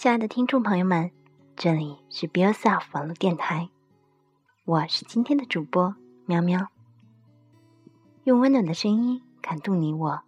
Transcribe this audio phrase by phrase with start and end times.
[0.00, 1.10] 亲爱的听众朋友们，
[1.56, 3.68] 这里是 Be Yourself 网络电台，
[4.64, 5.94] 我是今天的主播
[6.24, 6.68] 喵喵，
[8.24, 10.22] 用温暖的声音感动你我，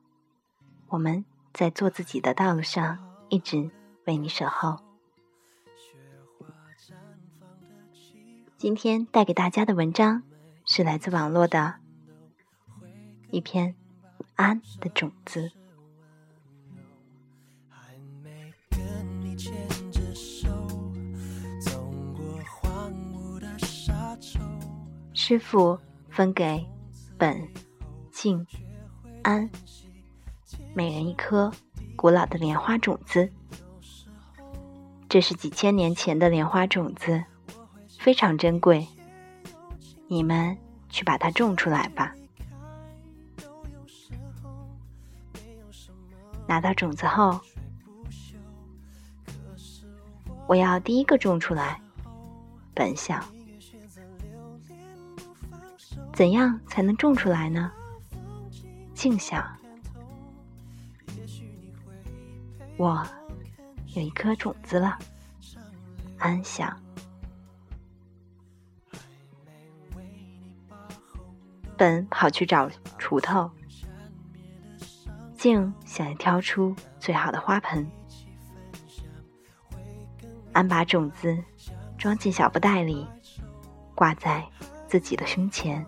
[0.88, 1.24] 我们
[1.54, 2.98] 在做自己的道路上
[3.30, 3.70] 一直
[4.04, 4.78] 为你守候。
[8.58, 10.22] 今天带给大家的文章
[10.66, 11.76] 是来自网络的
[13.30, 13.70] 一篇
[14.34, 15.48] 《安的种子》。
[25.24, 25.78] 师傅
[26.10, 26.66] 分给
[27.16, 27.48] 本、
[28.10, 28.44] 静、
[29.22, 29.48] 安
[30.74, 31.48] 每人一颗
[31.94, 33.30] 古老的莲花种子。
[35.08, 37.22] 这是几千年前的莲花种子，
[38.00, 38.84] 非常珍贵。
[40.08, 40.58] 你们
[40.88, 42.12] 去把它种出来吧。
[46.48, 47.40] 拿到种子后，
[50.48, 51.80] 我要第一个种出来。
[52.74, 53.24] 本想。
[56.12, 57.72] 怎样才能种出来呢？
[58.94, 59.44] 静想，
[62.76, 63.02] 我
[63.94, 64.98] 有一颗种子了。
[66.18, 66.78] 安想，
[71.76, 73.50] 本跑去找锄头。
[75.36, 77.90] 静想要挑出最好的花盆。
[80.52, 81.42] 安把种子
[81.98, 83.08] 装进小布袋里，
[83.94, 84.46] 挂在
[84.86, 85.84] 自己的胸前。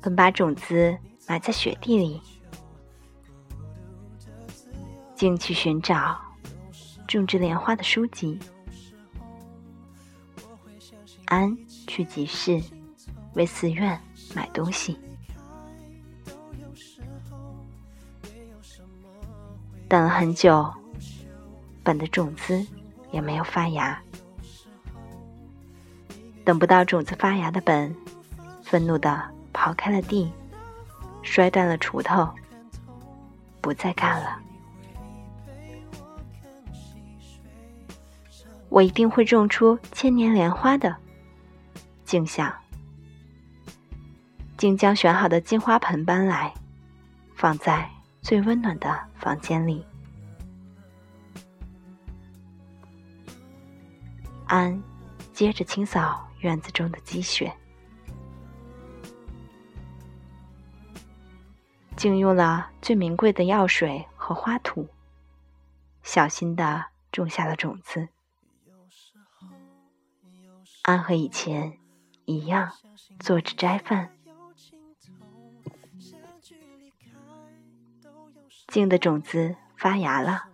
[0.00, 0.96] 本把种子
[1.26, 2.22] 埋在雪地里，
[5.14, 6.18] 竟去寻找
[7.06, 8.38] 种植莲花的书籍。
[11.26, 11.54] 安
[11.86, 12.62] 去集市
[13.34, 14.00] 为寺院
[14.34, 14.98] 买东西，
[19.88, 20.72] 等了很久，
[21.82, 22.66] 本的种子
[23.10, 24.00] 也没有发芽。
[26.46, 27.94] 等不到种子发芽的本，
[28.62, 29.37] 愤怒的。
[29.52, 30.30] 刨开了地，
[31.22, 32.28] 摔断了锄头，
[33.60, 34.38] 不再干了。
[38.68, 40.94] 我一定会种出千年莲花的。
[42.04, 42.54] 静想，
[44.56, 46.52] 竟将选好的金花盆搬来，
[47.34, 47.88] 放在
[48.22, 49.84] 最温暖的房间里。
[54.46, 54.82] 安
[55.34, 57.52] 接着清扫院子中的积雪。
[61.98, 64.88] 竟用了最名贵的药水和花土，
[66.04, 68.06] 小心的种下了种子。
[70.82, 71.76] 安和以前
[72.24, 72.70] 一样，
[73.18, 74.12] 做着斋饭。
[78.68, 80.44] 静的种子发芽了，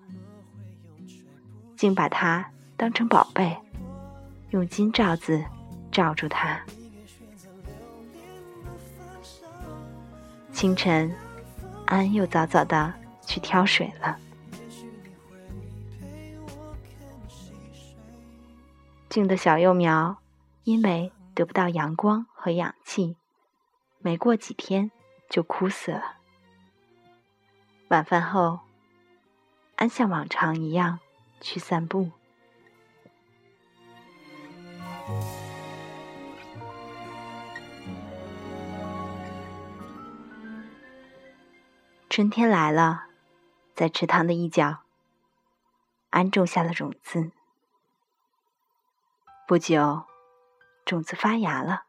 [1.77, 3.55] 静把它当成宝贝，
[4.49, 5.45] 用金罩子
[5.93, 6.65] 罩住它。
[10.51, 11.15] 清晨。
[11.95, 12.93] 安又早早的
[13.25, 14.19] 去挑水了。
[19.09, 20.17] 静的小幼苗
[20.65, 23.17] 因为得不到阳光和氧气，
[24.01, 24.91] 没过几天
[25.31, 26.17] 就枯死了。
[27.91, 28.59] 晚饭后，
[29.77, 30.99] 安像往常一样
[31.41, 32.11] 去散步。
[42.15, 43.07] 春天来了，
[43.75, 44.85] 在池塘的一角，
[46.11, 47.33] 安种下了种子。
[49.49, 50.05] 不久，
[50.85, 51.87] 种子发芽了。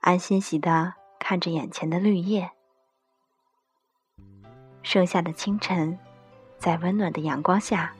[0.00, 2.50] 安欣喜的看着眼前的绿叶。
[4.82, 5.96] 盛夏的清晨，
[6.58, 7.94] 在温暖的阳光下，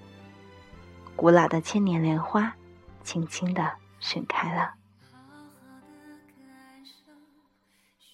[1.15, 2.57] 古老的千年莲花
[3.05, 4.75] 轻轻的盛开了。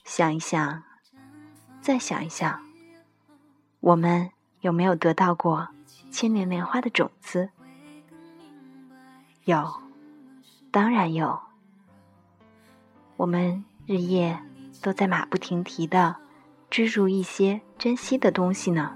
[0.05, 0.90] 想一想。
[1.83, 2.61] 再想一想，
[3.81, 4.31] 我们
[4.61, 5.69] 有没有得到过
[6.11, 7.49] 千年莲花的种子？
[9.45, 9.81] 有，
[10.71, 11.41] 当然有。
[13.17, 14.39] 我们日夜
[14.83, 16.15] 都在马不停蹄的
[16.69, 18.95] 追逐一些珍惜的东西呢，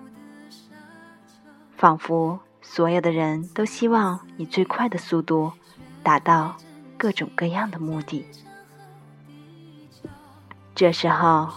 [1.77, 5.51] 仿佛所有的人都希望以最快的速度
[6.03, 6.55] 达到
[6.99, 8.27] 各种各样的目的。
[10.75, 11.51] 这时候。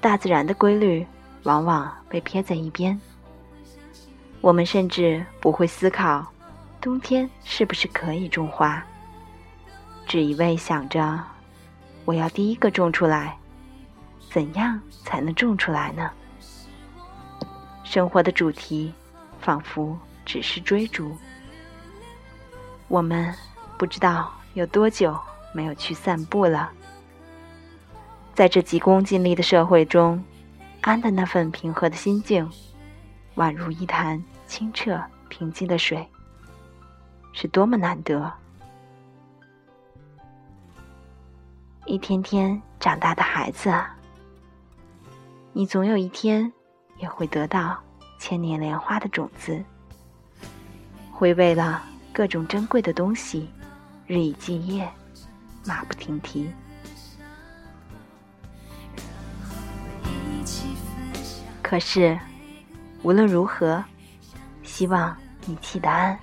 [0.00, 1.06] 大自然的规律
[1.42, 2.98] 往往被撇在一边，
[4.40, 6.26] 我们甚至不会思考
[6.80, 8.82] 冬天是不是可以种花，
[10.06, 11.20] 只一味想着
[12.04, 13.36] 我要第一个种出来，
[14.30, 16.10] 怎样才能种出来呢？
[17.82, 18.92] 生活的主题
[19.40, 21.16] 仿佛只是追逐。
[22.86, 23.34] 我们
[23.76, 25.18] 不知道有多久
[25.52, 26.70] 没有去散步了。
[28.38, 30.22] 在这急功近利的社会中，
[30.82, 32.48] 安的那份平和的心境，
[33.34, 36.08] 宛如一潭清澈平静的水，
[37.32, 38.32] 是多么难得。
[41.84, 43.92] 一天天长大的孩子啊，
[45.52, 46.52] 你总有一天
[46.98, 47.76] 也会得到
[48.20, 49.60] 千年莲花的种子，
[51.10, 51.82] 会为了
[52.12, 53.50] 各种珍贵的东西
[54.06, 54.88] 日以继夜，
[55.66, 56.48] 马不停蹄。
[61.68, 62.18] 可是，
[63.02, 63.84] 无论如何，
[64.62, 66.18] 希望你记得安。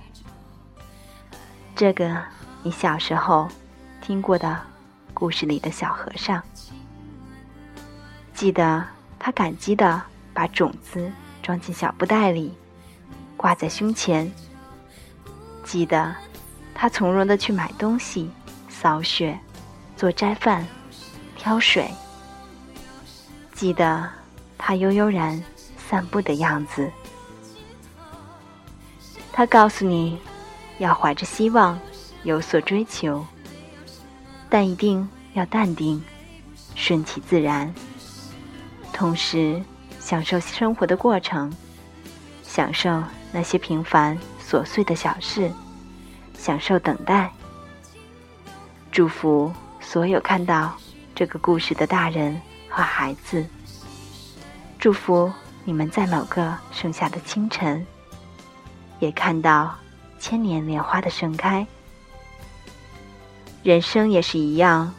[1.76, 2.20] 这个
[2.64, 3.48] 你小时候
[4.00, 4.60] 听过的
[5.14, 6.42] 故事里的小和尚，
[8.34, 8.84] 记得
[9.20, 10.02] 他感激的
[10.34, 11.08] 把种子
[11.44, 12.52] 装进小布袋里，
[13.36, 14.28] 挂在胸前。
[15.62, 16.12] 记得
[16.74, 18.28] 他从容的去买东西、
[18.68, 19.38] 扫雪、
[19.96, 20.66] 做斋饭、
[21.36, 21.88] 挑水。
[23.54, 24.10] 记得。
[24.58, 25.42] 他悠悠然
[25.76, 26.90] 散步的样子，
[29.32, 30.18] 他告诉你，
[30.78, 31.78] 要怀着希望
[32.24, 33.24] 有所追求，
[34.48, 36.02] 但一定要淡定，
[36.74, 37.72] 顺其自然，
[38.92, 39.62] 同时
[40.00, 41.52] 享受生活的过程，
[42.42, 45.52] 享受那些平凡琐碎的小事，
[46.36, 47.30] 享受等待。
[48.90, 50.74] 祝福所有看到
[51.14, 53.46] 这个故事的大人和孩子。
[54.78, 55.32] 祝福
[55.64, 57.84] 你们在某个盛夏的清晨，
[59.00, 59.74] 也看到
[60.18, 61.66] 千年莲花的盛开。
[63.62, 64.94] 人生也是一样，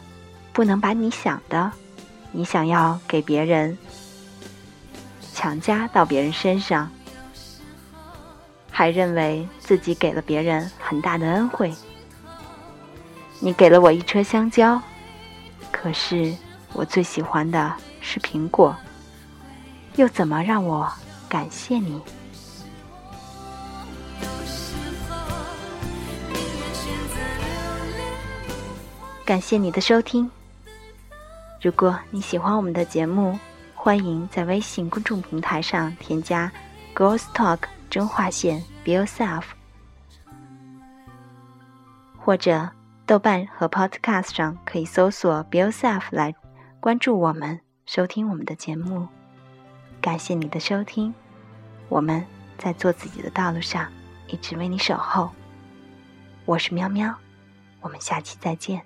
[0.52, 1.72] 不能把你想的、
[2.32, 3.78] 你想要给别人，
[5.32, 6.90] 强加到别人身上，
[8.70, 11.74] 还认为自己给了别人很大的恩惠。
[13.38, 14.82] 你给了我一车香蕉，
[15.72, 16.34] 可是
[16.74, 17.72] 我最喜欢的
[18.02, 18.76] 是苹果。
[19.98, 20.88] 又怎么让我
[21.28, 22.00] 感谢你？
[29.24, 30.30] 感谢你的收听。
[31.60, 33.36] 如果你喜欢我们的节目，
[33.74, 36.50] 欢迎在微信公众平台上添加
[36.94, 39.42] “Girls Talk” 真话线 “Be Yourself”，
[42.16, 42.70] 或者
[43.04, 46.32] 豆瓣和 Podcast 上可以搜索 “Be Yourself” 来
[46.78, 49.08] 关注我们，收听我们的节目。
[50.00, 51.12] 感谢你的收听，
[51.88, 52.24] 我们
[52.56, 53.90] 在做自己的道路上
[54.28, 55.30] 一直为你守候。
[56.44, 57.14] 我是喵喵，
[57.80, 58.82] 我们下期再见。